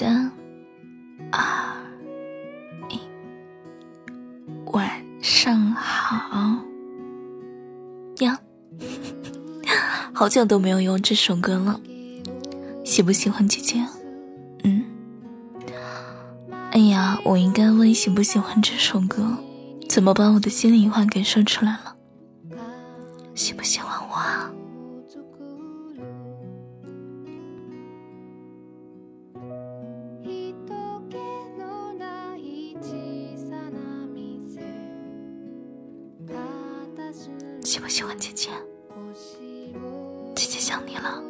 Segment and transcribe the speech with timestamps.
[0.00, 0.30] 三、
[1.32, 1.42] 二、
[2.88, 3.00] 一，
[4.66, 4.88] 晚
[5.20, 6.56] 上好
[8.20, 8.38] 呀！
[10.14, 11.80] 好久都没有用这首歌了，
[12.84, 13.84] 喜不喜欢姐姐？
[14.62, 14.84] 嗯。
[16.70, 19.36] 哎呀，我应该问喜不喜欢这首歌，
[19.88, 21.96] 怎么把我的心里话给说出来了？
[23.34, 23.87] 喜不喜欢
[37.68, 38.48] 喜不喜欢姐姐？
[40.34, 41.22] 姐姐想你了。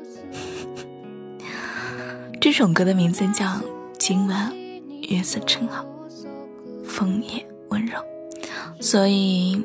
[2.41, 3.45] 这首歌的名字叫
[3.98, 4.56] 《今晚
[5.09, 5.84] 月色正好，
[6.84, 7.98] 风也温柔》，
[8.80, 9.60] 所以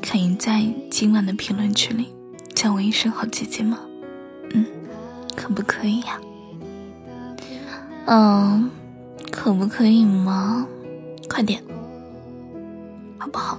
[0.00, 2.08] 可以在今晚的评论区里
[2.54, 3.80] 叫我一声好姐姐吗？
[4.54, 4.64] 嗯，
[5.36, 6.18] 可不可以呀？
[8.06, 8.70] 嗯，
[9.30, 10.66] 可不可以吗？
[11.28, 11.62] 快点，
[13.18, 13.58] 好不好？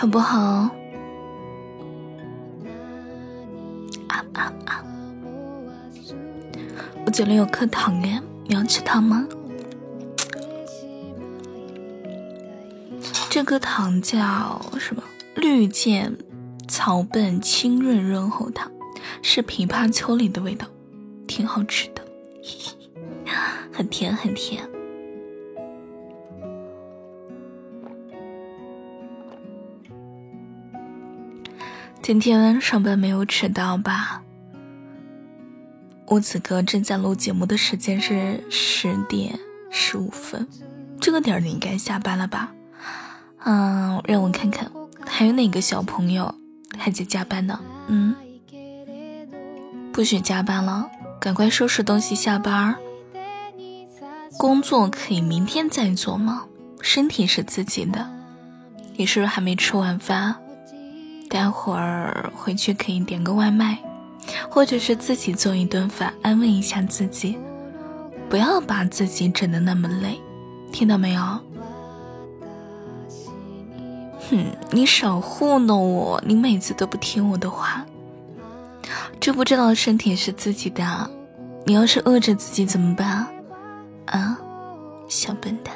[0.00, 0.38] 好不好？
[4.08, 4.82] 啊啊啊！
[7.04, 9.28] 我嘴里有颗糖耶，你要吃糖吗？
[13.28, 15.02] 这颗糖叫什么？
[15.34, 16.16] 绿箭
[16.66, 18.72] 草本清润润喉糖，
[19.20, 20.66] 是枇杷秋梨的味道，
[21.26, 22.02] 挺好吃的，
[22.42, 22.72] 嘿嘿
[23.70, 24.66] 很甜很甜。
[32.02, 34.22] 今天上班没有迟到吧？
[36.06, 39.38] 我此刻正在录节目的时间是十点
[39.70, 40.48] 十五分，
[40.98, 42.52] 这个点儿你应该下班了吧？
[43.44, 44.70] 嗯，让我看看，
[45.06, 46.34] 还有哪个小朋友
[46.76, 47.60] 还在加班呢？
[47.88, 48.14] 嗯，
[49.92, 52.74] 不许加班了，赶快收拾东西下班。
[54.38, 56.44] 工作可以明天再做吗？
[56.80, 58.10] 身体是自己的，
[58.96, 60.34] 你是不是还没吃晚饭？
[61.30, 63.78] 待会儿回去可以点个外卖，
[64.50, 67.38] 或者是自己做一顿饭，安慰一下自己，
[68.28, 70.20] 不要把自己整得那么累，
[70.72, 71.22] 听到没有？
[74.28, 77.86] 哼，你少糊弄我，你每次都不听我的话，
[79.20, 81.08] 知不知道身体是自己的？
[81.64, 83.24] 你要是饿着自己怎么办？
[84.06, 84.36] 啊，
[85.06, 85.72] 小笨蛋，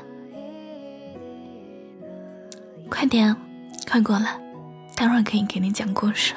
[2.91, 3.37] 快点，
[3.88, 4.44] 快过来！
[4.97, 6.34] 当然可以给你讲故事，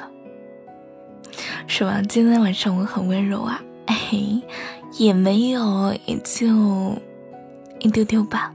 [1.66, 2.02] 是吧？
[2.08, 3.96] 今天晚上我很温柔啊，哎，
[4.98, 6.96] 也没有，也就
[7.78, 8.52] 一丢丢吧。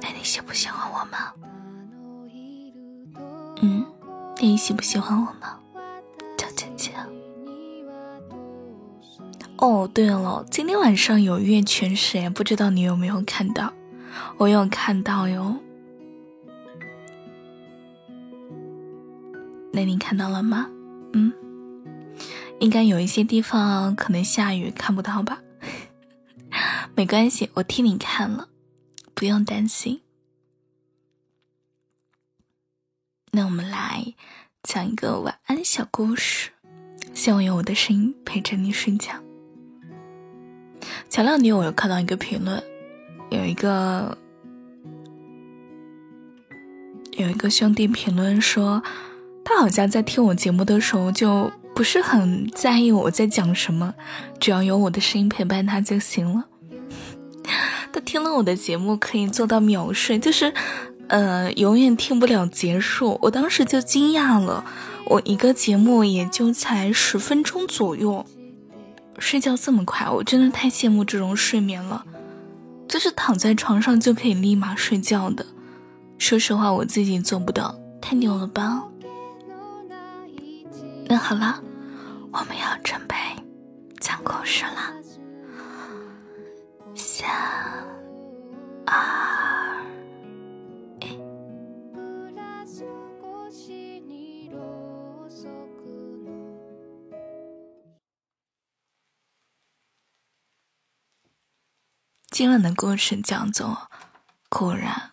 [0.00, 1.32] 那你喜不喜欢我吗？
[3.60, 3.84] 嗯，
[4.36, 5.58] 那你喜不喜欢我吗？
[6.36, 6.92] 叫姐姐。
[9.58, 13.72] 哦，对了，今天晚上有月全食，不知道你有没有看到？
[14.38, 15.56] 我有看到哟。
[19.78, 20.68] 那你看到了吗？
[21.12, 21.32] 嗯，
[22.58, 25.40] 应该有一些地方可能下雨看不到吧？
[26.96, 28.48] 没关系，我替你看了，
[29.14, 30.00] 不用担心。
[33.30, 34.16] 那我们来
[34.64, 36.50] 讲一个晚安小故事，
[37.14, 39.12] 希望有我的声音陪着你睡觉。
[41.08, 42.60] 前两天我有看到一个评论，
[43.30, 44.18] 有一个
[47.12, 48.82] 有一个兄弟评论说。
[49.48, 53.94] 他好像在听我节目的时候，就不是很在意我在讲什么，
[54.38, 56.44] 只要有我的声音陪伴他就行了。
[57.90, 60.52] 他听了我的节目可以做到秒睡，就是，
[61.06, 63.18] 呃，永远听不了结束。
[63.22, 64.62] 我当时就惊讶了，
[65.06, 68.26] 我一个节目也就才十分钟左右，
[69.18, 72.04] 睡觉这么快，我真的太羡慕这种睡眠了，
[72.86, 75.46] 就是躺在床上就可以立马睡觉的。
[76.18, 78.84] 说实话，我自己做不到，太牛了吧！
[81.10, 81.62] 那好了，
[82.30, 83.16] 我们要准备
[83.98, 84.94] 讲故事了。
[86.94, 87.26] 三、
[88.84, 89.82] 二、
[91.00, 91.18] 一。
[102.30, 103.68] 今晚的故事叫做
[104.50, 105.12] 《果然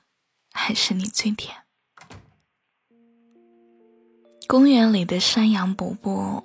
[0.51, 1.57] 还是你最甜》。
[4.47, 6.43] 公园里的山羊伯伯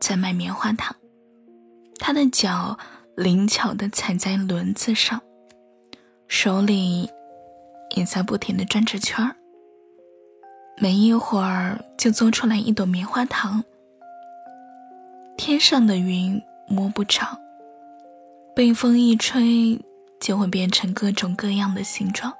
[0.00, 0.96] 在卖棉花糖，
[1.98, 2.78] 他的脚
[3.14, 5.20] 灵巧的踩在轮子上，
[6.28, 7.10] 手里
[7.94, 9.36] 也在不停的转着圈儿。
[10.78, 13.62] 没一会儿就做出来一朵棉花糖。
[15.36, 17.38] 天上的云摸不着，
[18.56, 19.78] 被风一吹
[20.18, 22.32] 就会变成各种各样的形状，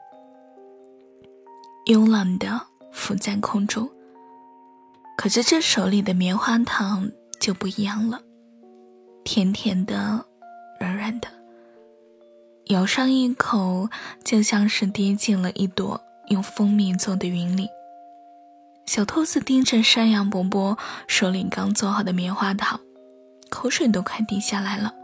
[1.87, 3.87] 慵懒的浮在空中。
[5.20, 8.22] 可是这手里的棉花糖就不一样了，
[9.22, 10.25] 甜甜的，
[10.78, 11.28] 软软的，
[12.69, 13.90] 咬上一口
[14.25, 17.69] 就像是跌进了一朵用蜂蜜做的云里。
[18.87, 22.81] 小兔子盯着山羊伯伯手里刚做好的棉花糖，
[23.50, 24.94] 口水都快滴下来了。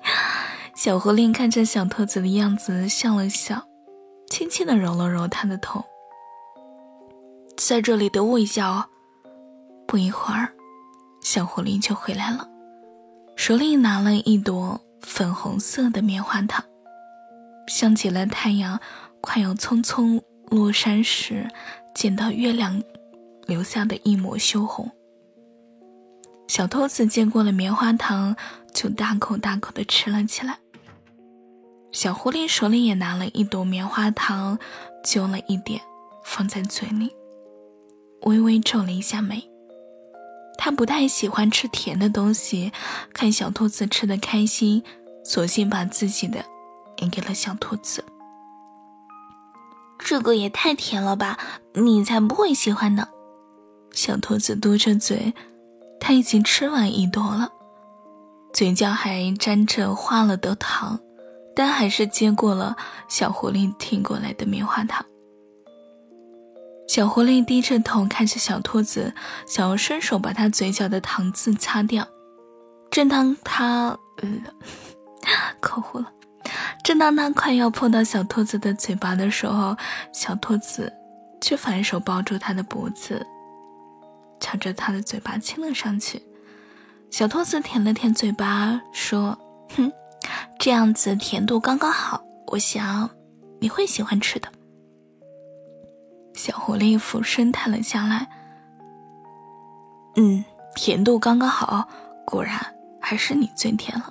[0.76, 3.66] 小狐狸看着小兔子的样子，笑了笑，
[4.28, 5.82] 轻轻的揉了揉它的头。
[7.56, 8.84] 在这里等我一下哦。
[9.90, 10.52] 不一会儿，
[11.20, 12.48] 小狐狸就回来了，
[13.34, 16.64] 手里拿了一朵粉红色的棉花糖，
[17.66, 18.78] 像极了太阳
[19.20, 21.50] 快要匆匆落山时
[21.92, 22.80] 见到月亮。
[23.46, 24.88] 留下的一抹羞红。
[26.46, 28.36] 小兔子接过了棉花糖，
[28.72, 30.56] 就大口大口的吃了起来。
[31.90, 34.56] 小狐狸手里也拿了一朵棉花糖，
[35.02, 35.80] 揪了一点
[36.22, 37.10] 放在嘴里，
[38.22, 39.49] 微微皱了一下眉。
[40.62, 42.70] 他不太喜欢吃甜的东西，
[43.14, 44.84] 看小兔子吃的开心，
[45.24, 46.44] 索性把自己的
[46.98, 48.04] 也给了小兔子。
[49.98, 51.38] 这个也太甜了吧，
[51.72, 53.08] 你才不会喜欢呢。
[53.92, 55.32] 小兔子嘟着嘴，
[55.98, 57.50] 它已经吃完一朵了，
[58.52, 61.00] 嘴角还沾着化了的糖，
[61.56, 62.76] 但还是接过了
[63.08, 65.06] 小狐狸递过来的棉花糖。
[66.90, 69.14] 小狐狸低着头看着小兔子，
[69.46, 72.04] 想要伸手把它嘴角的糖渍擦掉。
[72.90, 74.28] 正当它呃，
[75.60, 76.12] 口糊了，
[76.82, 79.76] 正当它快要碰到小兔子的嘴巴的时候，
[80.12, 80.92] 小兔子
[81.40, 83.24] 却反手抱住它的脖子。
[84.40, 86.20] 朝着他的嘴巴亲了上去，
[87.08, 89.38] 小兔子舔了舔嘴巴，说
[89.76, 89.92] ：“哼，
[90.58, 93.08] 这样子甜度刚刚好，我想
[93.60, 94.48] 你会喜欢吃的。”
[96.40, 98.26] 小狐狸俯身躺了下来，
[100.16, 100.42] 嗯，
[100.74, 101.86] 甜度刚刚好，
[102.24, 102.58] 果然
[102.98, 104.10] 还是你最甜了。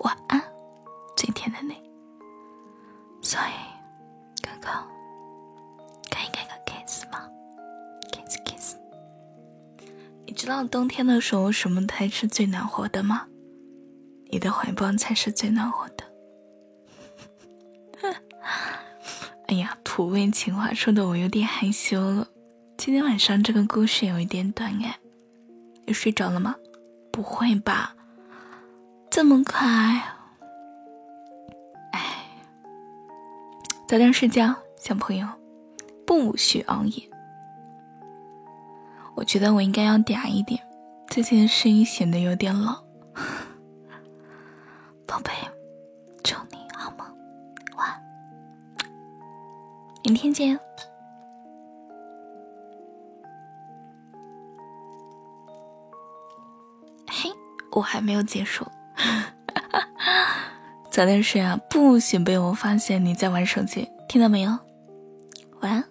[0.00, 0.42] 晚安，
[1.16, 1.80] 最甜的你。
[3.22, 4.68] 所以，哥哥。
[6.10, 7.28] 给给个 kiss 吗
[8.10, 8.74] ？kiss kiss。
[10.26, 13.28] 你知道冬天的时候什么才是最暖和的吗？
[14.32, 16.04] 你的怀抱才是最暖和的。
[19.46, 22.26] 哎呀，土味情话说的我有点害羞了。
[22.78, 24.98] 今天晚上这个故事有一点短哎，
[25.84, 26.54] 你睡着了吗？
[27.12, 27.94] 不会吧，
[29.10, 29.60] 这么快？
[31.92, 32.00] 哎，
[33.86, 35.28] 早点睡觉，小朋友，
[36.06, 37.10] 不许熬夜。
[39.16, 40.58] 我觉得我应该要嗲一点，
[41.08, 42.82] 最近的声音显得有点老。
[45.06, 45.30] 宝贝，
[50.10, 50.58] 明天见。
[57.06, 57.30] 嘿，
[57.70, 58.66] 我还没有结束，
[60.90, 64.50] 早点睡啊，不许被我发现你在玩手机，听到没有？
[65.60, 65.89] 晚安。